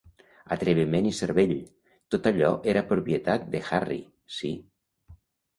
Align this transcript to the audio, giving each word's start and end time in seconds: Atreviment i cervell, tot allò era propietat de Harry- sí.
Atreviment 0.53 1.09
i 1.09 1.11
cervell, 1.17 1.53
tot 2.15 2.29
allò 2.31 2.51
era 2.73 2.85
propietat 2.93 3.47
de 3.53 3.63
Harry- 3.69 4.03
sí. 4.39 4.53